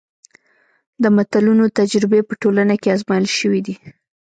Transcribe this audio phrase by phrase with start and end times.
[1.01, 3.75] د متلونو تجربې په ټولنه کې ازمایل شوي دي